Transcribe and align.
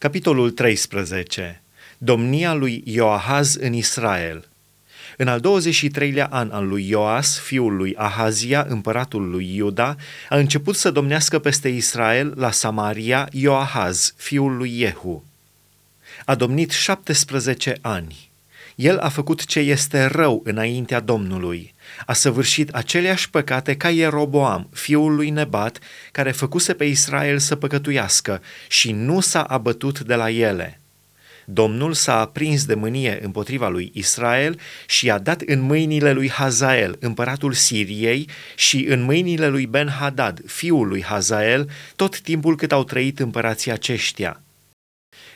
Capitolul 0.00 0.50
13. 0.50 1.62
Domnia 1.98 2.52
lui 2.54 2.82
Ioahaz 2.86 3.54
în 3.54 3.72
Israel. 3.72 4.48
În 5.16 5.28
al 5.28 5.40
23-lea 5.40 6.28
an 6.30 6.50
al 6.50 6.68
lui 6.68 6.88
Ioas, 6.88 7.38
fiul 7.38 7.76
lui 7.76 7.94
Ahazia, 7.96 8.66
împăratul 8.68 9.30
lui 9.30 9.54
Iuda, 9.54 9.96
a 10.28 10.36
început 10.36 10.76
să 10.76 10.90
domnească 10.90 11.38
peste 11.38 11.68
Israel 11.68 12.32
la 12.36 12.50
Samaria 12.50 13.28
Ioahaz, 13.32 14.14
fiul 14.16 14.56
lui 14.56 14.70
Jehu. 14.78 15.24
A 16.24 16.34
domnit 16.34 16.70
17 16.70 17.76
ani. 17.80 18.29
El 18.80 18.98
a 18.98 19.08
făcut 19.08 19.44
ce 19.44 19.58
este 19.58 20.04
rău 20.04 20.40
înaintea 20.44 21.00
Domnului. 21.00 21.74
A 22.06 22.12
săvârșit 22.12 22.68
aceleași 22.68 23.30
păcate 23.30 23.76
ca 23.76 23.90
Ieroboam, 23.90 24.68
fiul 24.72 25.14
lui 25.14 25.30
Nebat, 25.30 25.78
care 26.12 26.30
făcuse 26.30 26.74
pe 26.74 26.84
Israel 26.84 27.38
să 27.38 27.56
păcătuiască 27.56 28.42
și 28.68 28.92
nu 28.92 29.20
s-a 29.20 29.42
abătut 29.42 30.00
de 30.00 30.14
la 30.14 30.30
ele. 30.30 30.80
Domnul 31.44 31.92
s-a 31.92 32.20
aprins 32.20 32.64
de 32.64 32.74
mânie 32.74 33.18
împotriva 33.22 33.68
lui 33.68 33.90
Israel 33.94 34.60
și 34.86 35.06
i-a 35.06 35.18
dat 35.18 35.40
în 35.40 35.60
mâinile 35.60 36.12
lui 36.12 36.30
Hazael, 36.30 36.96
împăratul 37.00 37.52
Siriei, 37.52 38.28
și 38.56 38.84
în 38.88 39.02
mâinile 39.02 39.48
lui 39.48 39.66
Ben-Hadad, 39.66 40.40
fiul 40.46 40.88
lui 40.88 41.02
Hazael, 41.02 41.70
tot 41.96 42.20
timpul 42.20 42.56
cât 42.56 42.72
au 42.72 42.84
trăit 42.84 43.18
împărații 43.18 43.70
aceștia. 43.70 44.42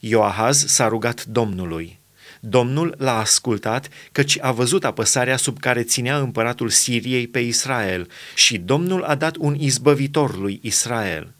Ioahaz 0.00 0.64
s-a 0.66 0.88
rugat 0.88 1.24
Domnului. 1.24 1.99
Domnul 2.40 2.94
l-a 2.98 3.18
ascultat, 3.18 3.88
căci 4.12 4.38
a 4.40 4.52
văzut 4.52 4.84
apăsarea 4.84 5.36
sub 5.36 5.58
care 5.58 5.82
ținea 5.82 6.18
împăratul 6.18 6.68
Siriei 6.68 7.26
pe 7.26 7.38
Israel 7.38 8.08
și 8.34 8.58
Domnul 8.58 9.02
a 9.02 9.14
dat 9.14 9.36
un 9.36 9.54
izbăvitor 9.58 10.38
lui 10.38 10.58
Israel. 10.62 11.32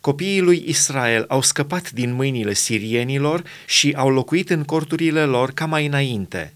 Copiii 0.00 0.40
lui 0.40 0.64
Israel 0.66 1.24
au 1.28 1.42
scăpat 1.42 1.90
din 1.90 2.12
mâinile 2.12 2.52
sirienilor 2.52 3.42
și 3.66 3.92
au 3.96 4.10
locuit 4.10 4.50
în 4.50 4.64
corturile 4.64 5.24
lor 5.24 5.50
ca 5.50 5.66
mai 5.66 5.86
înainte. 5.86 6.54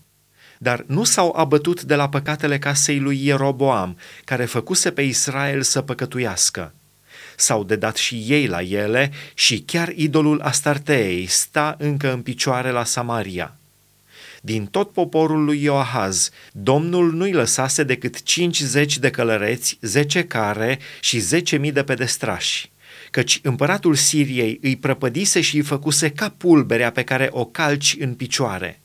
Dar 0.58 0.84
nu 0.86 1.04
s-au 1.04 1.32
abătut 1.36 1.82
de 1.82 1.94
la 1.94 2.08
păcatele 2.08 2.58
casei 2.58 2.98
lui 2.98 3.26
Ieroboam, 3.26 3.96
care 4.24 4.44
făcuse 4.44 4.90
pe 4.90 5.02
Israel 5.02 5.62
să 5.62 5.82
păcătuiască 5.82 6.72
s-au 7.40 7.64
dedat 7.64 7.96
și 7.96 8.24
ei 8.26 8.46
la 8.46 8.62
ele 8.62 9.12
și 9.34 9.60
chiar 9.60 9.88
idolul 9.88 10.40
Astarteei 10.40 11.26
sta 11.26 11.74
încă 11.78 12.12
în 12.12 12.22
picioare 12.22 12.70
la 12.70 12.84
Samaria. 12.84 13.59
Din 14.40 14.66
tot 14.66 14.92
poporul 14.92 15.44
lui 15.44 15.62
Ioahaz, 15.62 16.30
Domnul 16.52 17.12
nu-i 17.12 17.32
lăsase 17.32 17.82
decât 17.82 18.22
cincizeci 18.22 18.98
de 18.98 19.10
călăreți, 19.10 19.78
zece 19.80 20.24
care 20.24 20.78
și 21.00 21.18
zece 21.18 21.56
mii 21.56 21.72
de 21.72 21.82
pedestrași 21.82 22.70
căci 23.10 23.40
împăratul 23.42 23.94
Siriei 23.94 24.58
îi 24.62 24.76
prăpădise 24.76 25.40
și 25.40 25.56
îi 25.56 25.62
făcuse 25.62 26.10
ca 26.10 26.34
pulberea 26.36 26.90
pe 26.90 27.04
care 27.04 27.28
o 27.30 27.44
calci 27.44 27.96
în 27.98 28.14
picioare. 28.14 28.80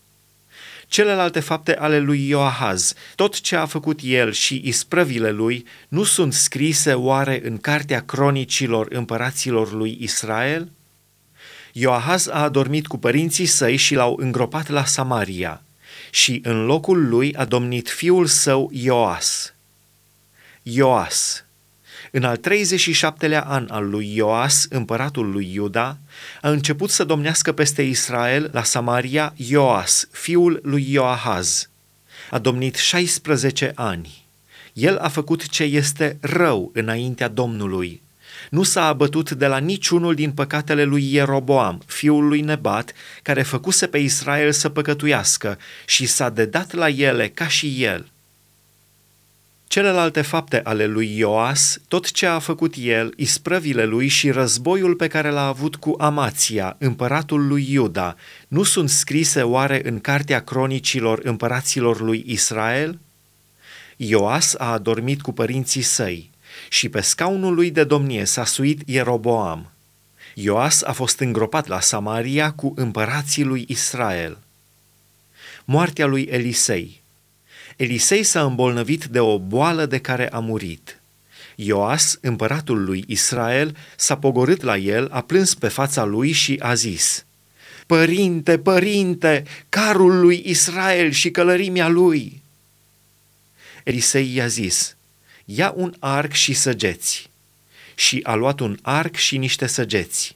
Celelalte 0.87 1.39
fapte 1.39 1.75
ale 1.75 1.99
lui 1.99 2.27
Ioahaz, 2.27 2.93
tot 3.15 3.41
ce 3.41 3.55
a 3.55 3.65
făcut 3.65 3.99
el 4.03 4.31
și 4.31 4.61
isprăvile 4.65 5.31
lui, 5.31 5.65
nu 5.87 6.03
sunt 6.03 6.33
scrise 6.33 6.93
oare 6.93 7.41
în 7.43 7.57
cartea 7.57 8.01
cronicilor 8.01 8.87
împăraților 8.89 9.73
lui 9.73 9.97
Israel? 9.99 10.71
Ioahaz 11.77 12.27
a 12.27 12.41
adormit 12.43 12.87
cu 12.87 12.97
părinții 12.97 13.45
săi 13.45 13.75
și 13.75 13.95
l-au 13.95 14.17
îngropat 14.19 14.69
la 14.69 14.85
Samaria 14.85 15.61
și 16.09 16.41
în 16.43 16.65
locul 16.65 17.07
lui 17.07 17.35
a 17.35 17.45
domnit 17.45 17.89
fiul 17.89 18.25
său 18.25 18.69
Ioas. 18.73 19.53
Ioas. 20.63 21.45
În 22.11 22.23
al 22.23 22.37
37-lea 22.37 23.43
an 23.43 23.67
al 23.69 23.89
lui 23.89 24.15
Ioas, 24.15 24.65
împăratul 24.69 25.31
lui 25.31 25.53
Iuda, 25.53 25.97
a 26.41 26.49
început 26.49 26.89
să 26.89 27.03
domnească 27.03 27.51
peste 27.51 27.81
Israel 27.81 28.49
la 28.53 28.63
Samaria 28.63 29.33
Ioas, 29.35 30.07
fiul 30.11 30.59
lui 30.63 30.91
Ioahaz. 30.91 31.69
A 32.29 32.39
domnit 32.39 32.75
16 32.75 33.71
ani. 33.75 34.25
El 34.73 34.97
a 34.97 35.07
făcut 35.07 35.47
ce 35.47 35.63
este 35.63 36.17
rău 36.21 36.71
înaintea 36.73 37.27
Domnului, 37.27 38.01
nu 38.50 38.63
s-a 38.63 38.85
abătut 38.88 39.31
de 39.31 39.47
la 39.47 39.57
niciunul 39.57 40.16
din 40.16 40.31
păcatele 40.31 40.84
lui 40.84 41.13
Ieroboam, 41.13 41.81
fiul 41.85 42.28
lui 42.28 42.41
Nebat, 42.41 42.94
care 43.22 43.41
făcuse 43.41 43.88
pe 43.88 43.97
Israel 43.97 44.51
să 44.51 44.69
păcătuiască 44.69 45.57
și 45.85 46.06
s-a 46.06 46.29
dedat 46.29 46.74
la 46.74 46.90
ele 46.90 47.28
ca 47.28 47.47
și 47.47 47.84
el. 47.84 48.09
Celelalte 49.68 50.22
fapte 50.22 50.62
ale 50.63 50.85
lui 50.85 51.18
Ioas, 51.18 51.79
tot 51.88 52.12
ce 52.12 52.25
a 52.25 52.40
făcut 52.40 52.74
el, 52.78 53.13
isprăvile 53.16 53.85
lui 53.85 54.07
și 54.07 54.31
războiul 54.31 54.95
pe 54.95 55.07
care 55.07 55.29
l-a 55.29 55.47
avut 55.47 55.75
cu 55.75 55.95
Amația, 56.00 56.75
împăratul 56.79 57.47
lui 57.47 57.72
Iuda, 57.72 58.16
nu 58.47 58.63
sunt 58.63 58.90
scrise 58.90 59.41
oare 59.41 59.81
în 59.84 60.00
cartea 60.00 60.44
cronicilor 60.44 61.19
împăraților 61.24 62.01
lui 62.01 62.24
Israel? 62.28 63.00
Ioas 63.95 64.56
a 64.57 64.72
adormit 64.72 65.22
cu 65.22 65.31
părinții 65.31 65.81
săi 65.81 66.29
și 66.69 66.89
pe 66.89 67.01
scaunul 67.01 67.53
lui 67.53 67.71
de 67.71 67.83
domnie 67.83 68.25
s-a 68.25 68.45
suit 68.45 68.81
Ieroboam. 68.85 69.71
Ioas 70.33 70.81
a 70.81 70.91
fost 70.91 71.19
îngropat 71.19 71.67
la 71.67 71.79
Samaria 71.79 72.51
cu 72.51 72.73
împărații 72.75 73.43
lui 73.43 73.66
Israel. 73.67 74.38
Moartea 75.65 76.05
lui 76.05 76.21
Elisei 76.21 77.03
Elisei 77.75 78.23
s-a 78.23 78.44
îmbolnăvit 78.44 79.05
de 79.05 79.19
o 79.19 79.39
boală 79.39 79.85
de 79.85 79.97
care 79.97 80.29
a 80.29 80.39
murit. 80.39 80.99
Ioas, 81.55 82.17
împăratul 82.21 82.83
lui 82.83 83.03
Israel, 83.07 83.77
s-a 83.95 84.17
pogorât 84.17 84.61
la 84.61 84.77
el, 84.77 85.07
a 85.11 85.21
plâns 85.21 85.53
pe 85.53 85.67
fața 85.67 86.03
lui 86.03 86.31
și 86.31 86.59
a 86.61 86.73
zis, 86.73 87.25
Părinte, 87.85 88.57
părinte, 88.59 89.44
carul 89.69 90.19
lui 90.19 90.41
Israel 90.45 91.11
și 91.11 91.31
călărimea 91.31 91.88
lui! 91.88 92.41
Elisei 93.83 94.35
i-a 94.35 94.47
zis, 94.47 94.95
ia 95.45 95.73
un 95.75 95.95
arc 96.00 96.31
și 96.31 96.53
săgeți. 96.53 97.29
Și 97.95 98.19
a 98.23 98.33
luat 98.33 98.59
un 98.59 98.78
arc 98.81 99.16
și 99.16 99.38
niște 99.38 99.67
săgeți. 99.67 100.35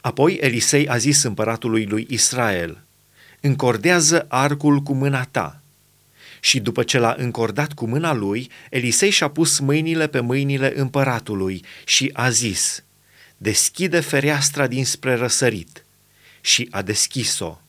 Apoi 0.00 0.34
Elisei 0.40 0.88
a 0.88 0.96
zis 0.96 1.22
împăratului 1.22 1.84
lui 1.84 2.06
Israel, 2.10 2.82
încordează 3.40 4.26
arcul 4.28 4.80
cu 4.80 4.94
mâna 4.94 5.24
ta. 5.24 5.62
Și 6.40 6.60
după 6.60 6.82
ce 6.82 6.98
l-a 6.98 7.14
încordat 7.18 7.72
cu 7.72 7.86
mâna 7.86 8.12
lui, 8.12 8.50
Elisei 8.70 9.10
și-a 9.10 9.28
pus 9.28 9.58
mâinile 9.58 10.06
pe 10.06 10.20
mâinile 10.20 10.78
împăratului 10.78 11.64
și 11.84 12.10
a 12.12 12.30
zis, 12.30 12.82
deschide 13.36 14.00
fereastra 14.00 14.66
dinspre 14.66 15.14
răsărit. 15.14 15.84
Și 16.40 16.68
a 16.70 16.82
deschis-o. 16.82 17.60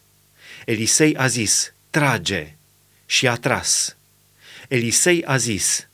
Elisei 0.66 1.16
a 1.16 1.28
zis, 1.28 1.74
trage. 1.90 2.56
Și 3.06 3.28
a 3.28 3.36
tras. 3.36 3.96
Elisei 4.68 5.26
a 5.26 5.38
zis, 5.38 5.88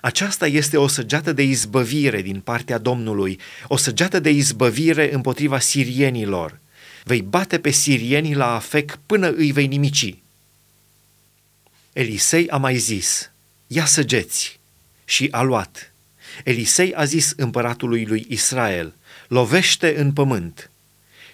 aceasta 0.00 0.46
este 0.46 0.76
o 0.76 0.86
săgeată 0.86 1.32
de 1.32 1.42
izbăvire 1.42 2.22
din 2.22 2.40
partea 2.40 2.78
Domnului, 2.78 3.38
o 3.68 3.76
săgeată 3.76 4.20
de 4.20 4.30
izbăvire 4.30 5.14
împotriva 5.14 5.58
sirienilor. 5.58 6.58
Vei 7.04 7.22
bate 7.22 7.58
pe 7.58 7.70
sirienii 7.70 8.34
la 8.34 8.54
afec 8.54 8.98
până 9.06 9.30
îi 9.30 9.52
vei 9.52 9.66
nimici. 9.66 10.16
Elisei 11.92 12.48
a 12.48 12.56
mai 12.56 12.76
zis, 12.76 13.30
ia 13.66 13.84
săgeți, 13.84 14.60
și 15.04 15.28
a 15.30 15.42
luat. 15.42 15.92
Elisei 16.44 16.94
a 16.94 17.04
zis 17.04 17.32
împăratului 17.36 18.04
lui 18.04 18.26
Israel, 18.28 18.94
lovește 19.28 19.98
în 19.98 20.12
pământ. 20.12 20.70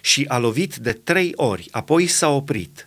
Și 0.01 0.25
a 0.27 0.37
lovit 0.37 0.75
de 0.75 0.93
trei 0.93 1.31
ori, 1.35 1.67
apoi 1.71 2.07
s-a 2.07 2.29
oprit. 2.29 2.86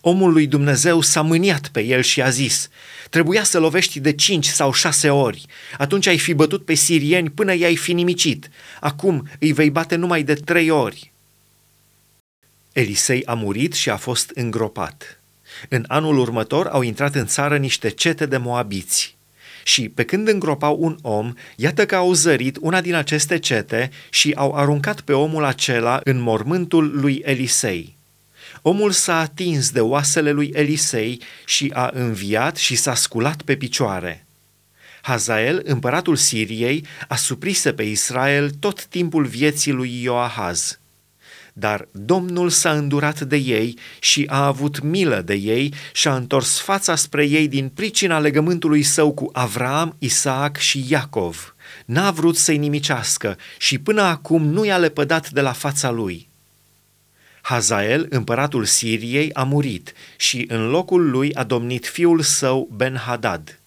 Omul 0.00 0.32
lui 0.32 0.46
Dumnezeu 0.46 1.00
s-a 1.00 1.20
mâniat 1.20 1.68
pe 1.68 1.80
el 1.80 2.02
și 2.02 2.22
a 2.22 2.30
zis, 2.30 2.68
trebuia 3.10 3.42
să 3.42 3.58
lovești 3.58 4.00
de 4.00 4.12
cinci 4.12 4.46
sau 4.46 4.72
șase 4.72 5.10
ori, 5.10 5.44
atunci 5.78 6.06
ai 6.06 6.18
fi 6.18 6.34
bătut 6.34 6.64
pe 6.64 6.74
sirieni 6.74 7.30
până 7.30 7.54
i-ai 7.54 7.76
fi 7.76 7.92
nimicit, 7.92 8.50
acum 8.80 9.28
îi 9.38 9.52
vei 9.52 9.70
bate 9.70 9.96
numai 9.96 10.22
de 10.22 10.34
trei 10.34 10.70
ori. 10.70 11.12
Elisei 12.72 13.24
a 13.24 13.34
murit 13.34 13.72
și 13.72 13.90
a 13.90 13.96
fost 13.96 14.30
îngropat. 14.34 15.20
În 15.68 15.84
anul 15.88 16.18
următor 16.18 16.66
au 16.66 16.82
intrat 16.82 17.14
în 17.14 17.26
țară 17.26 17.56
niște 17.56 17.90
cete 17.90 18.26
de 18.26 18.36
moabiți. 18.36 19.18
Și 19.64 19.88
pe 19.88 20.04
când 20.04 20.28
îngropau 20.28 20.76
un 20.80 20.98
om, 21.02 21.32
iată 21.56 21.86
că 21.86 21.96
au 21.96 22.12
zărit 22.12 22.56
una 22.60 22.80
din 22.80 22.94
aceste 22.94 23.38
cete 23.38 23.90
și 24.10 24.32
au 24.36 24.54
aruncat 24.54 25.00
pe 25.00 25.12
omul 25.12 25.44
acela 25.44 26.00
în 26.04 26.20
mormântul 26.20 27.00
lui 27.00 27.22
Elisei. 27.24 27.98
Omul 28.62 28.90
s-a 28.90 29.18
atins 29.18 29.70
de 29.70 29.80
oasele 29.80 30.30
lui 30.30 30.50
Elisei 30.54 31.22
și 31.44 31.70
a 31.74 31.90
înviat 31.92 32.56
și 32.56 32.76
s-a 32.76 32.94
sculat 32.94 33.42
pe 33.42 33.56
picioare. 33.56 34.26
Hazael, 35.02 35.62
împăratul 35.64 36.16
Siriei, 36.16 36.84
a 37.08 37.16
suprise 37.16 37.72
pe 37.72 37.82
Israel 37.82 38.50
tot 38.50 38.84
timpul 38.84 39.24
vieții 39.24 39.72
lui 39.72 40.02
Ioahaz. 40.02 40.80
Dar 41.52 41.88
Domnul 41.92 42.48
s-a 42.48 42.72
îndurat 42.72 43.20
de 43.20 43.36
ei 43.36 43.78
și 44.00 44.26
a 44.28 44.46
avut 44.46 44.82
milă 44.82 45.20
de 45.20 45.34
ei 45.34 45.74
și 45.92 46.08
a 46.08 46.14
întors 46.14 46.58
fața 46.58 46.94
spre 46.94 47.26
ei 47.26 47.48
din 47.48 47.68
pricina 47.68 48.18
legământului 48.18 48.82
său 48.82 49.12
cu 49.12 49.30
Avram, 49.32 49.96
Isaac 49.98 50.56
și 50.56 50.84
Iacov. 50.88 51.54
N-a 51.84 52.10
vrut 52.10 52.36
să-i 52.36 52.58
nimicească 52.58 53.36
și 53.58 53.78
până 53.78 54.02
acum 54.02 54.46
nu 54.46 54.64
i-a 54.64 54.78
lepădat 54.78 55.30
de 55.30 55.40
la 55.40 55.52
fața 55.52 55.90
lui. 55.90 56.29
Hazael, 57.42 58.06
împăratul 58.10 58.64
Siriei, 58.64 59.32
a 59.32 59.42
murit 59.42 59.92
și 60.16 60.44
în 60.48 60.68
locul 60.68 61.10
lui 61.10 61.34
a 61.34 61.44
domnit 61.44 61.86
fiul 61.86 62.20
său 62.20 62.68
Ben-Hadad. 62.76 63.60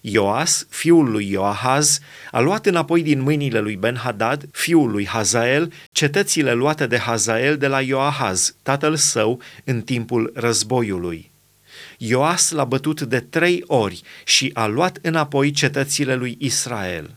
Ioas, 0.00 0.66
fiul 0.68 1.10
lui 1.10 1.30
Ioahaz, 1.30 2.00
a 2.30 2.40
luat 2.40 2.66
înapoi 2.66 3.02
din 3.02 3.20
mâinile 3.20 3.60
lui 3.60 3.76
Ben-Hadad, 3.76 4.48
fiul 4.52 4.90
lui 4.90 5.06
Hazael, 5.06 5.72
cetățile 5.92 6.52
luate 6.52 6.86
de 6.86 6.98
Hazael 6.98 7.56
de 7.56 7.66
la 7.66 7.80
Ioahaz, 7.80 8.54
tatăl 8.62 8.96
său, 8.96 9.40
în 9.64 9.80
timpul 9.80 10.32
războiului. 10.34 11.30
Ioas 11.96 12.50
l-a 12.50 12.64
bătut 12.64 13.00
de 13.00 13.20
trei 13.20 13.64
ori 13.66 14.02
și 14.24 14.50
a 14.54 14.66
luat 14.66 14.98
înapoi 15.02 15.50
cetățile 15.50 16.14
lui 16.14 16.36
Israel. 16.38 17.10